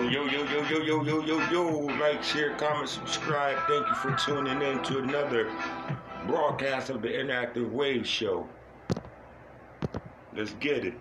[0.00, 1.68] Um, yo, yo, yo, yo, yo, yo, yo, yo.
[1.98, 3.58] Like, share, comment, subscribe.
[3.68, 5.50] Thank you for tuning in to another
[6.26, 8.48] broadcast of the Interactive Wave Show.
[10.34, 10.94] Let's get it.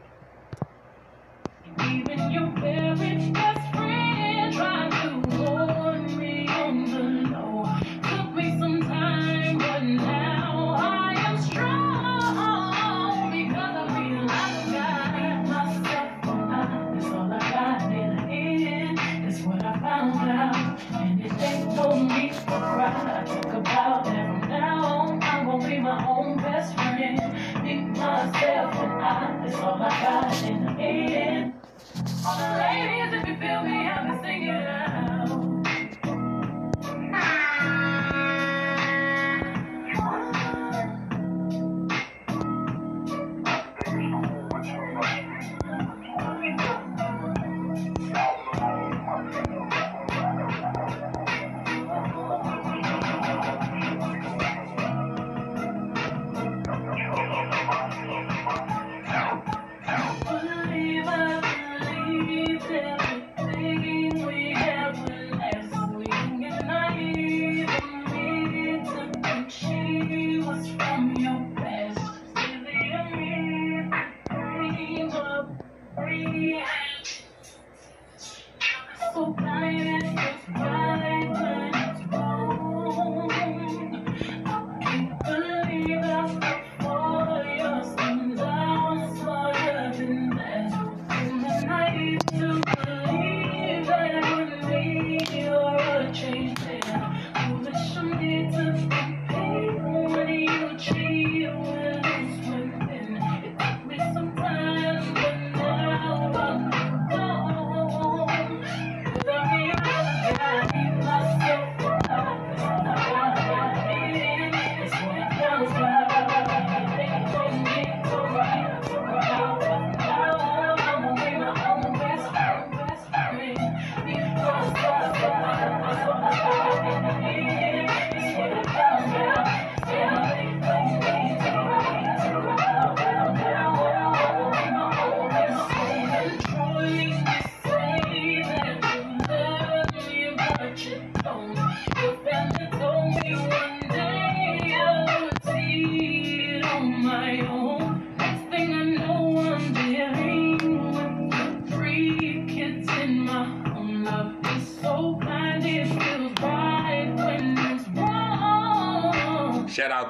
[86.19, 86.68] Thank you.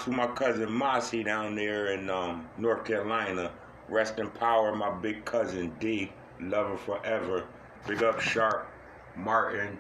[0.02, 3.52] to my cousin Mossy down there in um, North Carolina.
[3.90, 6.12] Rest in power, my big cousin D.
[6.40, 7.46] Love her forever.
[7.88, 8.68] Big up Sharp,
[9.16, 9.78] Martin,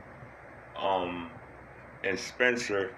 [0.77, 1.29] um,
[2.03, 2.93] and Spencer.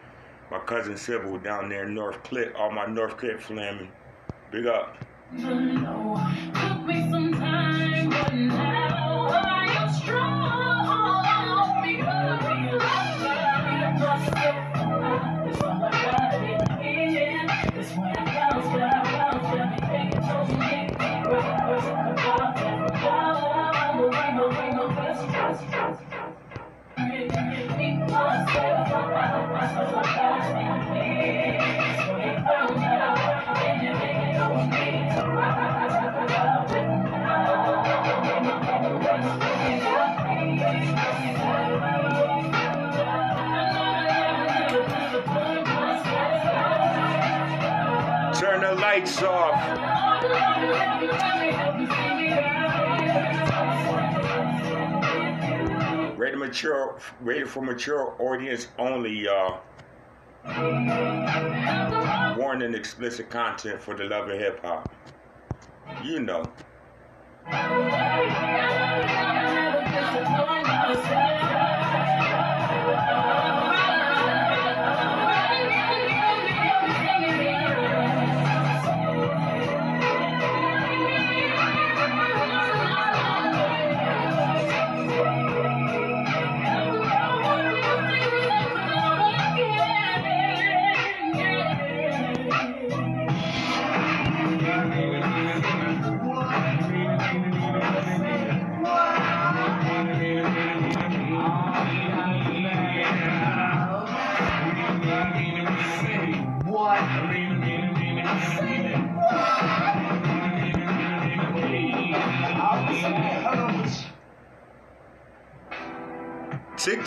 [0.50, 2.54] My cousin Sybil down there in North Clip.
[2.58, 3.90] All my North Clip family.
[4.52, 4.98] Big up.
[29.74, 30.11] Thank you.
[56.52, 59.62] mature, rated for mature audience only, y'all.
[62.38, 64.94] Warning explicit content for the love of hip hop.
[66.04, 66.44] You know.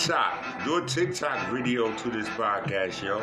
[0.04, 0.64] TikTok.
[0.66, 3.22] Do a TikTok video to this podcast, yo.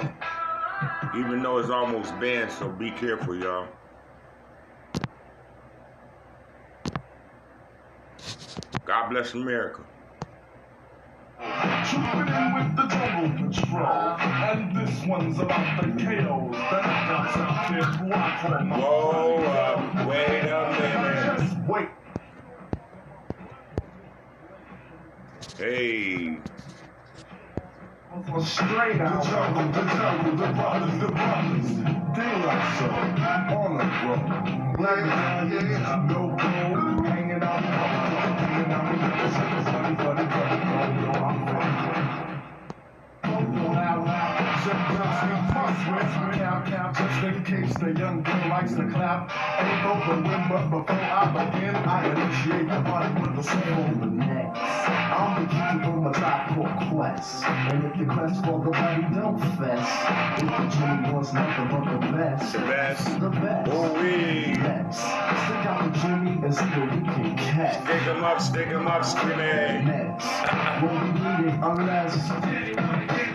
[1.16, 3.68] Even though it's almost banned, so be careful, y'all.
[8.84, 9.84] God bless America.
[11.86, 12.88] Trooping in with the
[13.38, 14.18] patrol.
[14.18, 19.36] And this one's about the KOs that got out there who I call my Whoa,
[19.44, 21.38] uh, wait a minute.
[21.38, 21.90] Just wait.
[25.58, 26.40] Hey,
[28.12, 29.24] Straight out.
[29.24, 31.68] The jungle, the jungle, the brothers, the brothers.
[32.12, 32.88] Daylight so
[33.56, 34.76] on the road.
[34.76, 35.06] Black
[35.50, 37.06] yeah, no gold.
[37.06, 39.61] Hanging out, hanging out with the
[45.22, 49.30] Sometimes we must whisper now, now, just in case the young girl likes to clap.
[49.62, 54.58] Ain't over win, but before I begin, I initiate the body with a simple next.
[54.58, 57.44] I'm the keeper from a tribe called Quest.
[57.46, 60.42] And if your quest for the body, don't fess.
[60.42, 63.08] If the Jimmy wants nothing but the best, the best.
[63.08, 63.72] Oh, the best.
[63.72, 64.54] Ooh-wee.
[64.58, 67.84] Next, stick out the Jimmy and see what we can catch.
[67.84, 69.86] Stick 'em up, stick 'em up, skinny.
[69.86, 70.26] Next,
[70.82, 73.31] won't be needed unless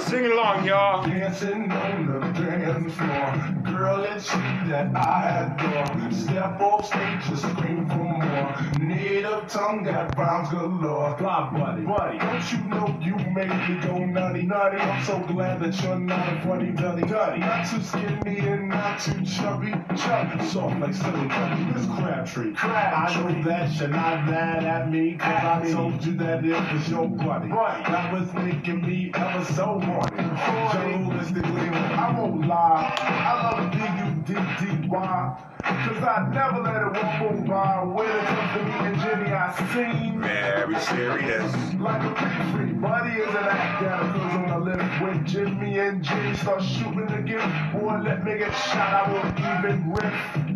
[0.00, 1.04] Sing along, y'all.
[1.06, 6.10] Dancing on the dance floor, girl, it's you that I adore.
[6.10, 8.56] Step off stage, just scream for more.
[8.80, 11.16] Native tongue got rhymes galore.
[11.18, 14.78] Fly buddy, buddy, don't you know you make me go nutty, nutty?
[14.78, 17.40] I'm so glad that you're not a funny duddy, duddy.
[17.40, 20.44] Not too skinny and not too chubby, chubby.
[20.46, 22.54] Soft like silly buddy, Miss Crabtree.
[22.56, 26.88] I know that you're not mad at me, cause I told you that it was
[26.88, 27.48] your buddy.
[27.48, 30.22] That was making me ever so horny.
[30.70, 32.94] Journalistically, I won't lie.
[32.98, 35.46] I love D-U-D-D-Y.
[35.62, 36.92] Cause I never let it
[37.22, 37.84] walk by.
[37.84, 40.20] When it comes to me and Jenny, I seen.
[40.20, 41.52] Very serious.
[41.78, 46.02] Like a free buddy is an act that occurs on the lip when Jimmy and
[46.02, 47.72] Jenny start shooting again.
[47.72, 50.50] Boy, let me get shot, I won't even riff.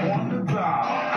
[0.00, 1.09] On the dial,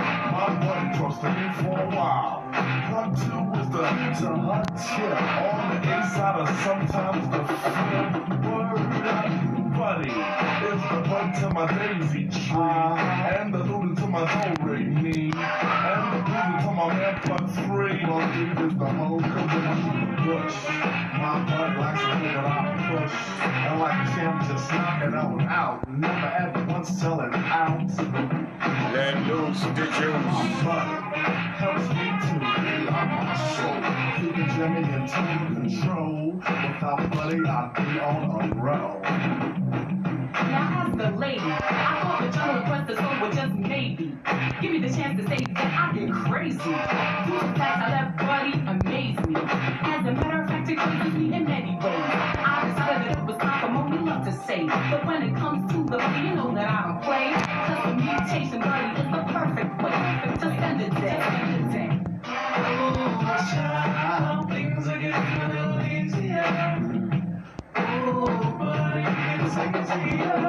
[1.13, 2.43] talks to for a while.
[2.51, 3.81] Part two is the
[4.19, 8.11] to hot tip on the inside of sometimes the flip
[8.45, 8.79] word.
[9.73, 14.21] Buddy, it's the bud to my daisy tree, and the looting to my
[14.55, 17.97] do re mi, and the booty to my man plug three.
[17.97, 20.55] Deep is the whole commission bush.
[21.17, 22.12] My bud likes
[23.13, 25.89] and like a champ just knock it on out.
[25.89, 27.97] Never at once tell an ounce.
[28.93, 30.39] Let loose the juice.
[31.59, 32.33] Helps me to
[32.63, 33.79] realize my soul.
[34.19, 36.33] Keeping Jimmy in total control.
[36.35, 39.01] Without Buddy, I'd be on a roll.
[40.33, 44.17] Now as the lady, I thought the general request the song was just maybe.
[44.61, 46.57] Give me the chance to say that I get crazy.
[46.57, 49.35] Due the fact how that buddy amazed me.
[49.35, 51.45] As a matter of fact, it crazes me in
[58.23, 59.91] The mutation is the perfect way
[60.33, 61.19] to spend the day.
[62.23, 66.47] The child, things are getting a easier.
[67.75, 68.25] Oh,
[68.59, 69.03] buddy,
[69.43, 70.39] it's easier.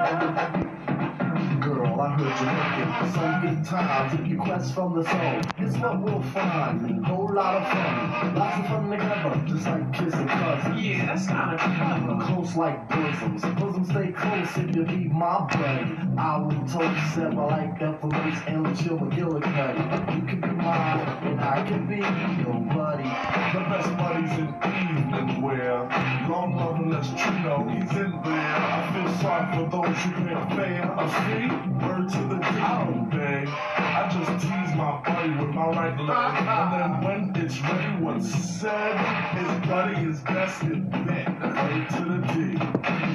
[1.60, 4.10] Girl, I heard you looking for some good times.
[4.20, 7.04] If you quest from the soul, it's what we'll find.
[7.04, 10.80] Whole lot of fun, lots of fun together, just like kissing cousins.
[10.80, 12.24] Yeah, that's kind of clever.
[12.26, 15.98] Close like bosoms, bosoms stay close if you be my buddy.
[16.16, 20.14] I will toast several like Ephelons and Chill McGillicuddy.
[20.14, 23.02] You can be mine, and I can be your buddy.
[23.02, 25.82] The best buddies in evening wear.
[26.30, 28.54] Long love and less true, no, he's in there.
[28.54, 30.94] I feel sorry for those who a fare.
[30.96, 31.50] A fee,
[31.84, 32.46] word to the D.
[32.46, 33.48] I don't beg.
[33.48, 36.34] I just tease my buddy with my right leg.
[36.46, 38.96] And then when it's ready, what's said
[39.36, 41.28] his buddy is best in bed.
[41.42, 42.54] A to the D.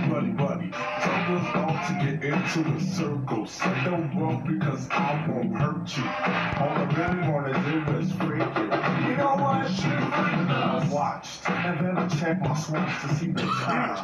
[0.09, 0.71] Buddy, buddy.
[0.71, 3.45] Told us all to get into the circle.
[3.45, 6.03] Say don't walk because I won't hurt you.
[6.03, 8.63] All I really wanna do is freak you.
[9.09, 9.69] You know what?
[9.69, 13.99] I watched, and then I checked my swatch to see the time.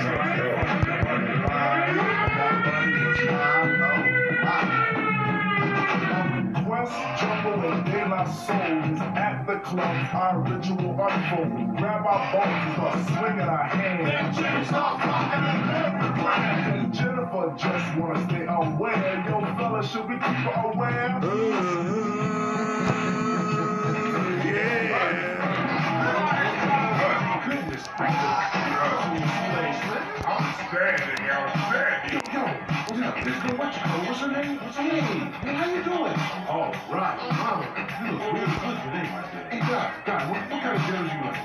[3.20, 4.09] Quest,
[6.86, 8.56] Jumbo, and De La Soul
[8.92, 10.14] is at the club.
[10.14, 11.76] Our ritual unfold.
[11.76, 14.38] Grab our bones, start swinging our hands.
[16.72, 19.24] And Jennifer just wanna stay aware.
[19.28, 21.20] Yo, fella, should we keep her aware?
[24.44, 25.10] Yeah!
[27.46, 27.86] Goodness
[30.24, 32.14] Outstanding, outstanding.
[32.14, 32.19] Yo,
[32.90, 33.54] What's up, Mister?
[33.54, 34.02] What's your name?
[34.08, 34.58] What's her name?
[34.58, 35.30] What's her name?
[35.46, 36.10] Hey, how you doing?
[36.50, 37.62] Oh, right, mama.
[38.02, 39.46] You look real good today, my dear.
[39.46, 41.38] Hey, God, God, what, what kind of girls you like?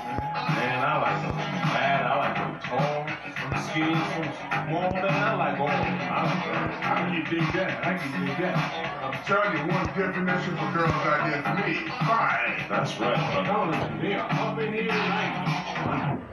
[0.58, 1.38] Man, I like them
[1.70, 2.02] fat.
[2.02, 3.06] I like them tall.
[3.46, 3.94] I'm skinny.
[3.94, 4.26] I'm
[4.66, 4.90] small.
[4.90, 6.02] Man, I like all of them.
[6.02, 7.78] I can you dig that?
[7.86, 8.58] I can dig that.
[9.06, 11.86] I'm telling you, one definition for girls out there for me.
[12.10, 12.66] Fine.
[12.66, 14.02] That's right, I'm telling you.
[14.02, 15.46] they are up in here tonight.
[15.86, 16.26] like.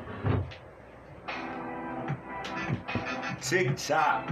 [3.43, 4.31] TikTok.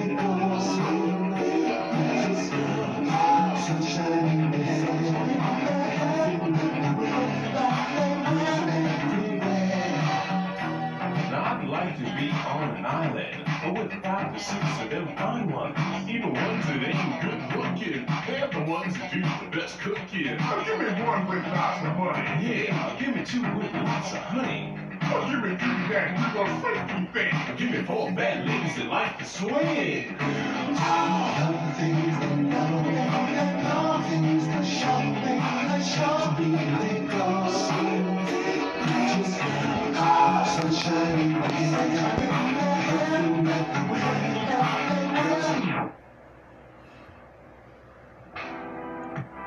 [14.21, 15.77] five or six of them fine ones.
[16.09, 18.05] Even ones that ain't good looking.
[18.27, 20.37] They're the ones that do the best cooking.
[20.37, 22.45] Now give me one with lots of money.
[22.45, 24.77] Yeah, give me two with lots of honey.
[25.13, 27.57] Or give me three that you gonna freaky thing.
[27.57, 30.17] Give me four bad ladies that like to swing.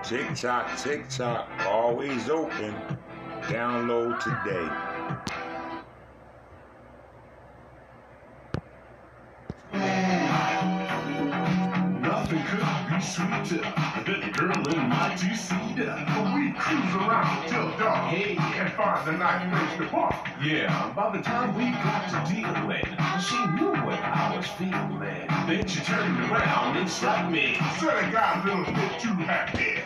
[0.04, 0.68] TikTok,
[1.09, 2.75] tock, always open.
[3.44, 5.43] Download today.
[13.04, 13.62] Could be sweeter
[14.06, 15.94] than a girl in my two-seater.
[16.34, 18.12] We cruise around till dark.
[18.12, 18.37] Hey.
[18.58, 20.28] And find a nice place to park.
[20.42, 22.84] Yeah, by the time we got to dealing,
[23.20, 25.26] she knew what I was feeling.
[25.46, 27.56] Then she turned around and slapped me.
[27.78, 29.82] Said I got a little bit too happy.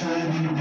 [0.00, 0.59] Super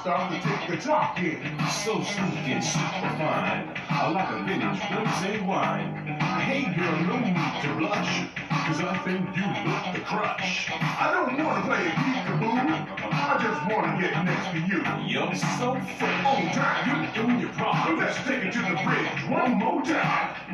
[0.00, 1.36] starts to take a talking.
[1.68, 3.68] So sleek and super fine.
[3.90, 6.16] I like a vintage rosé wine.
[6.40, 10.72] Hey girl, no need to blush, cause I think you look the crush.
[10.72, 12.64] I don't want to play a peekaboo.
[13.12, 14.80] I just want to get next to you.
[15.04, 16.24] You're so fresh.
[16.24, 16.88] On time.
[16.88, 17.98] You're doing your problem.
[17.98, 20.34] let's take it to the bridge one more time.
[20.42, 20.44] I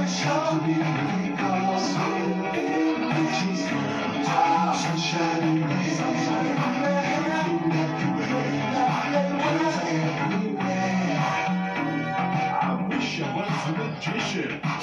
[0.00, 0.28] wish I
[1.70, 1.96] was a
[2.34, 2.75] magician,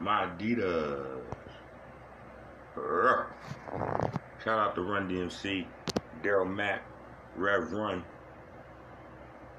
[0.00, 1.04] My Dita.
[4.42, 5.66] Shout out to Run DMC,
[6.22, 6.82] Daryl Mack,
[7.36, 8.02] Rev Run.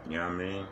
[0.10, 0.66] You know what I mean?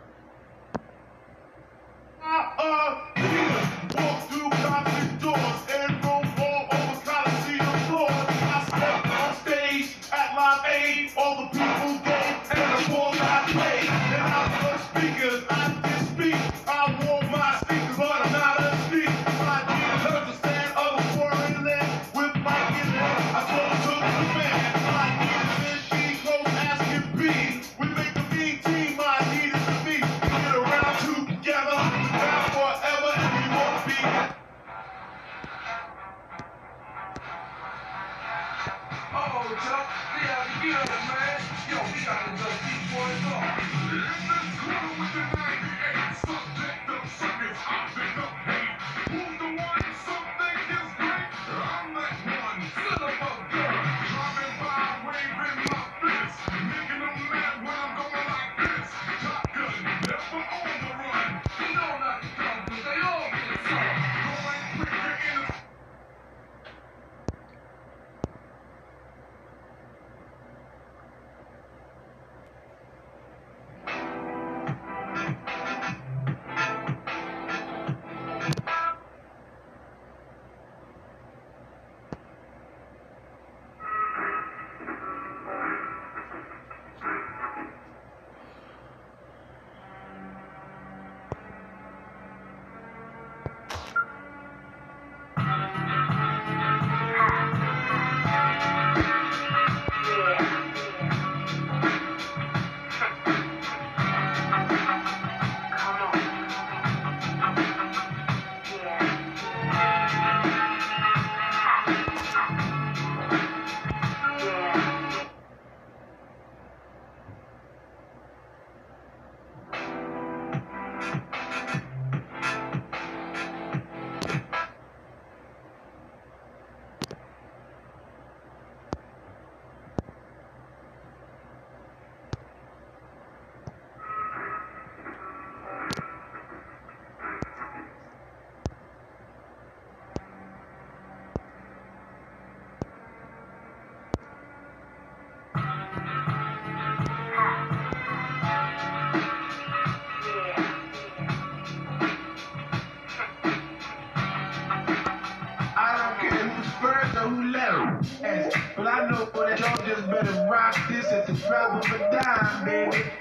[161.50, 163.19] struggle for dime, baby.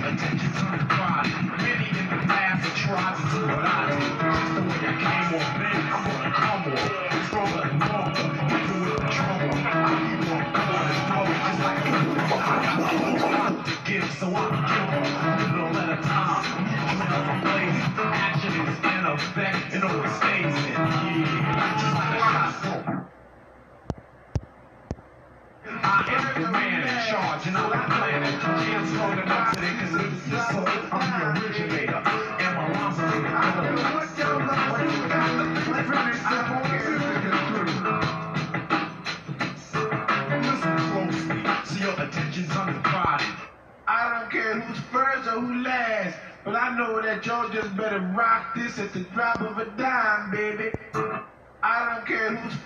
[0.00, 0.41] Antenne.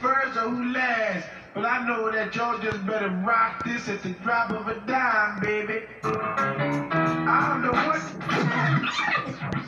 [0.07, 4.11] First or who last, but I know that y'all just better rock this at the
[4.23, 5.83] drop of a dime, baby.
[6.05, 7.99] I don't know what.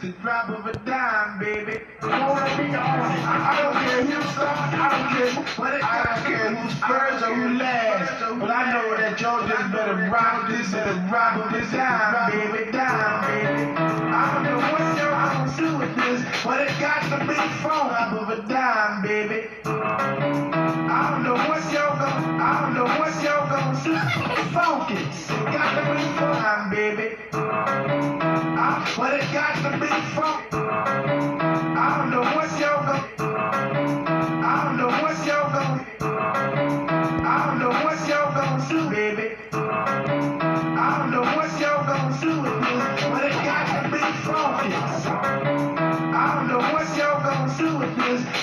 [0.00, 1.80] the drop of a dime, baby.
[2.02, 3.22] Wanna be on it.
[3.26, 6.74] I, I don't care who's start, I don't care who, it, I don't care who's
[6.86, 11.08] first or who last, but I know that y'all just better rock this at the
[11.08, 13.74] drop of a dime, baby, dime, baby.
[13.74, 14.97] I don't know what
[15.56, 19.02] y'all gonna do with this, but it got to be from drop of a dime,
[19.02, 19.46] baby.
[19.64, 23.94] I don't know what y'all gonna, I don't know what y'all gonna do.
[24.52, 27.14] Funky, it got to be fun, baby.
[27.32, 30.42] I, but it got to be fun.
[31.76, 33.06] I don't know what y'all gonna,
[34.44, 35.84] I don't know what y'all gonna,
[37.24, 39.34] I don't know what y'all gonna do, baby.
[39.52, 45.27] I don't know what y'all gonna do with this, but it got to be funky.
[47.58, 47.74] Do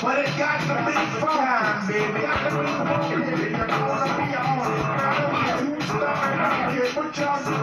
[0.01, 0.91] but it got to be
[1.23, 2.19] fun, baby.
[2.19, 3.55] Got to be funky, baby.
[3.55, 4.83] You're gonna be on it.
[4.83, 7.55] I don't care who started, I don't care what y'all do.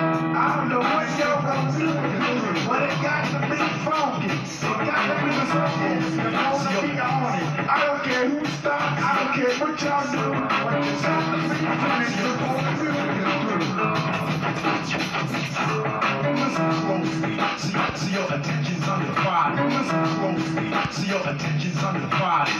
[0.00, 1.92] I don't know what y'all gonna do
[2.66, 4.32] but it got to be funky.
[4.88, 6.16] Got to be funky.
[6.16, 7.44] You're gonna be on it.
[7.68, 10.24] I don't care who started, I don't care what y'all do,
[10.64, 12.40] but you got to be the
[14.80, 15.44] music is
[16.80, 16.89] through.
[17.60, 19.66] Listen see, see your attention's undivided.
[19.68, 22.56] Listen closely, see your attention's undivided.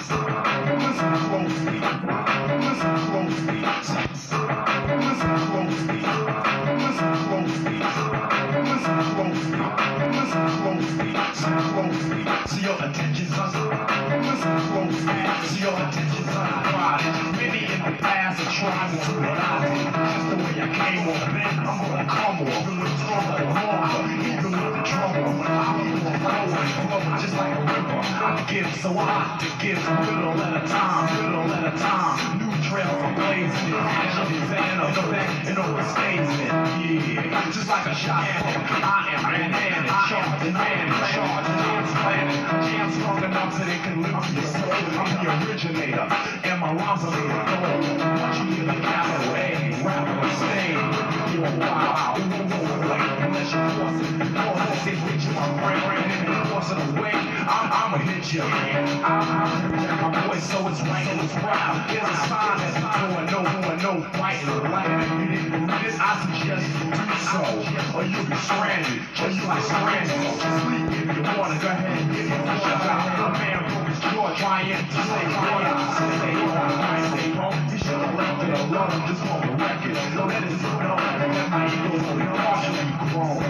[0.76, 1.80] Listen closely,
[2.60, 3.64] listen closely,
[5.00, 6.04] listen closely,
[6.76, 7.80] listen closely,
[8.60, 9.56] listen closely,
[10.12, 14.20] listen closely, see closely, see your attention's undivided.
[14.20, 15.16] Listen closely,
[15.48, 17.14] see your attention's undivided.
[17.40, 19.88] Many in the past are trying to do what I did.
[20.12, 21.16] Just the way I came on,
[21.64, 22.52] I'm gonna come on.
[22.60, 24.69] Even with trouble and longer, even with
[27.20, 28.00] just like a river.
[28.00, 32.40] I give so I to give a little at a time, little at a time.
[32.40, 36.48] New trails are blazing, is in the back and overstays it.
[36.80, 38.24] Yeah, just like a shot.
[38.24, 43.80] I am man, man, charge, and man, charge, jams planning, jams strong enough so they
[43.84, 44.72] can lift your soul.
[44.72, 47.84] I'm the originator, and my rhymes are made of gold.
[48.16, 53.04] Once you hear the capital A, rapper on stage, you're wow, you won't go away
[53.28, 54.24] unless you force it.
[54.40, 56.29] Force it, hit you, my brain,
[56.60, 57.12] brain, and the the way.
[57.48, 58.42] I'm, I'ma hit you,
[60.28, 61.88] voice, so it's right, so it's proud.
[61.88, 64.60] There's a sign that's going no, going no, fighting the.
[64.60, 67.40] You didn't do this, I suggest you do so,
[67.96, 70.20] or you'll be stranded, you like stranded.
[70.60, 72.84] Sleep if you wanna, go ahead and give it a shot.
[72.84, 75.74] A man broke his jaw trying to say water.
[76.40, 77.56] Wrong, I say wrong.
[77.70, 79.96] You should have left it alone, just on the record.
[80.12, 83.49] So that is to know that my ego's only partially grown.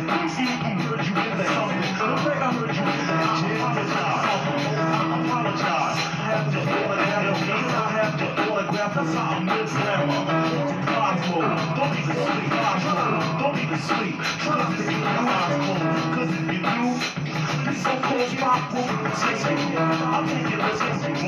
[9.01, 10.21] I'm grammar.
[10.85, 11.57] Rhymes mode.
[11.75, 12.53] Don't even sleep.
[13.41, 14.15] Don't even sleep.
[14.45, 15.81] Try to be rhymes mode.
[16.13, 16.85] Cause if you do,
[17.65, 19.09] this so-called pop will more
[20.69, 21.20] like a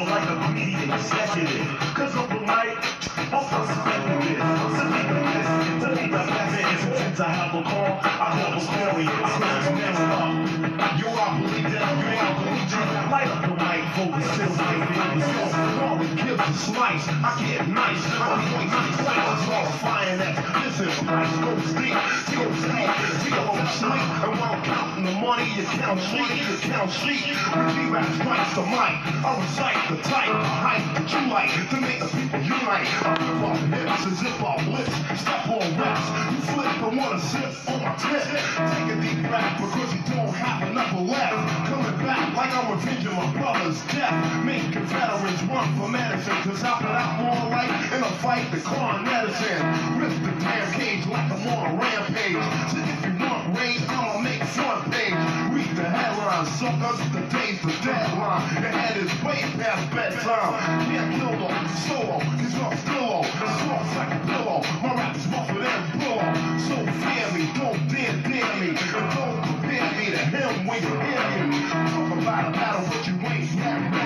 [16.54, 17.08] slice.
[17.08, 20.36] I get nice, my voice nice, flavors all fire that.
[20.66, 21.98] Listen, price goes deep,
[22.34, 22.90] goes deep,
[23.22, 24.08] he goes sleep.
[24.24, 26.92] And while counting the money, you count sheep, you count.
[26.94, 32.00] When G-Rap strikes the mic, I recite the type hype that you like to make
[32.00, 32.90] the people unite.
[33.02, 36.06] I rip off hips and zip off lips, step on reps.
[36.34, 38.24] You flip and wanna sip on my tip.
[38.24, 41.70] Take a deep breath because you don't have enough left.
[41.70, 44.46] Coming back like I'm revenging my brother's death.
[44.46, 48.60] Make Confederates run for medicine, cause I put out more light in a fight than
[48.68, 49.64] corn medicine.
[49.96, 52.44] Rip the damn cage like I'm on a rampage.
[52.68, 55.16] So if you want rage, I'ma make front page.
[55.56, 58.44] Read the headline, suckers, the day's the deadline.
[58.60, 60.52] Your head is way past bedtime.
[60.92, 61.56] Can't kill them,
[61.88, 66.28] solo, cause I'm still Soft like a pillow, my rap's rougher than pillow.
[66.60, 68.76] So fear me, don't dare dare me.
[68.76, 71.60] And don't compare me to him when you hear me.
[71.72, 74.03] Talk about a battle, but you ain't yet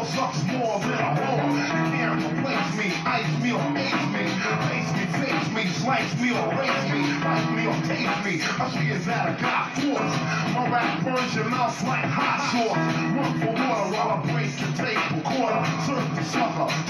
[0.00, 1.50] metaphor sucks more than a whore.
[1.50, 4.24] You can't replace me, ice me or ace me.
[4.68, 7.00] Face me, face me, slice me or race me.
[7.22, 8.40] Bite me or taste me.
[8.42, 10.16] I see it that I got force.
[10.54, 12.76] My rap burns your mouth like hot sauce.
[13.16, 15.64] Run for water while I break your tape recorder.
[15.86, 16.89] Serve the sucker, the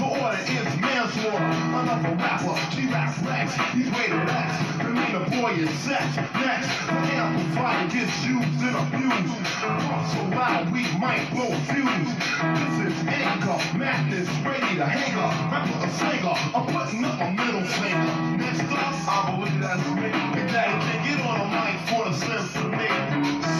[1.91, 2.11] manslaughter.
[2.11, 4.77] Another rapper, G-Rap Rex, he's rated X.
[4.77, 6.15] The meaner boy is sex.
[6.15, 9.45] Next, amplifier gets used and abused.
[9.61, 12.11] Pump so loud we might blow fuse.
[12.57, 15.35] This is anger, madness, ready to hang up.
[15.51, 18.37] Rapper a singer, I'm putting up my middle finger.
[18.37, 20.09] Next up, I believe that's me.
[20.33, 22.87] Big Daddy Kane get on the mic for the symphony.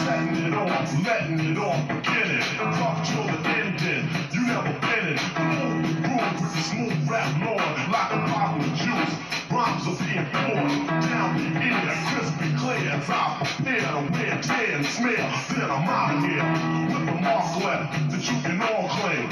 [0.04, 2.42] Setting it off, letting it off, beginning.
[2.80, 4.08] Rock till the ending.
[4.32, 5.18] You never been in.
[5.52, 7.60] Move the groove with the smooth rap lord,
[7.92, 8.11] like
[9.82, 14.76] Rhymes are being poured down the ear, crispy clear as I prepare to wear, tear,
[14.76, 15.16] and smear.
[15.50, 19.28] Then I'm out of here with the mark left that you can all claim.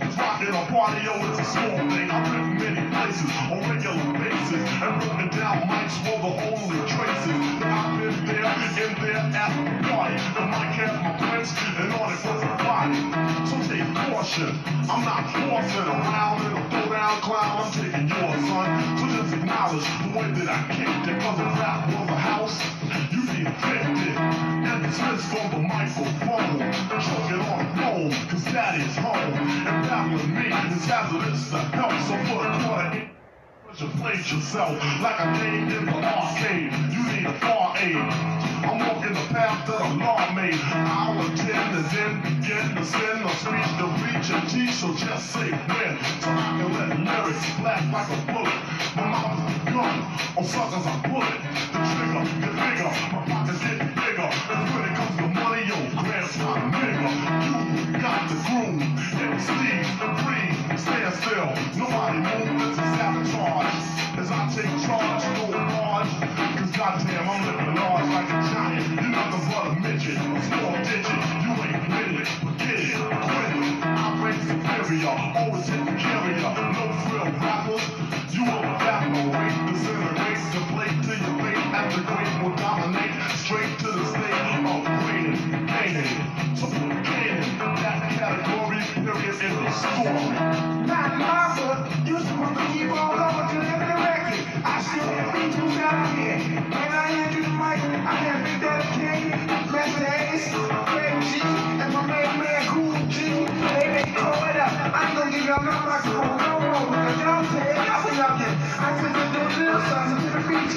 [0.00, 2.10] Cause rocking a party, oh, it's a small thing.
[2.10, 7.36] I've been many places on regular basis and broken down mics for the only traces.
[7.60, 8.48] I've been there,
[8.80, 10.16] in there at the party.
[10.32, 12.96] The mic had my prints and on it was a body.
[13.50, 13.59] So
[14.20, 14.52] caution.
[14.90, 17.64] I'm not forcing around in a throwdown clown.
[17.64, 18.98] I'm taking yours, son.
[18.98, 21.20] So just acknowledge the way that I kicked it.
[21.22, 22.60] Cause if rap was a house,
[23.12, 24.16] you'd be evicted.
[24.68, 26.58] And dismissed from the microphone.
[27.00, 29.32] Choking on home, cause that is home.
[29.64, 31.92] And battling me is hazardous to help.
[32.04, 33.19] So put a quarter
[33.80, 36.70] You played yourself like a game in the arcade.
[36.92, 37.96] You need a far aid.
[37.96, 40.60] I'm walking the path that the law made.
[40.60, 44.68] I'll attend and then begin to send a speech to reach a G.
[44.70, 48.60] So just say when, so I can let lyrics blast like a bullet.
[49.00, 49.96] My mouth is a gun,
[50.36, 51.40] on suckers I pull it.
[51.72, 54.28] The trigger get bigger, my pockets get bigger.
[54.28, 57.08] And when it comes to money, yo, grab's my nigga.
[57.80, 58.76] You got the groove,
[59.24, 59.88] and Steve,
[60.20, 61.50] breathe, stand still.
[61.76, 63.74] Nobody move, it's sabotage.
[64.18, 66.10] As I take charge, no large.
[66.56, 68.86] Cause goddamn, I'm living large like a giant.
[68.88, 71.20] You're nothing but a midget, small digit.
[71.44, 73.84] You ain't with it, forget it, quit it.
[73.84, 76.40] I rank superior, always hit the carrier.
[76.40, 77.84] No frill rappers,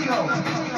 [0.01, 0.72] because